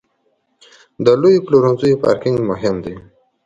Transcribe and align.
د 1.05 1.07
لویو 1.21 1.43
پلورنځیو 1.45 2.01
پارکینګ 2.03 2.37
مهم 2.49 2.75
دی. 2.83 2.95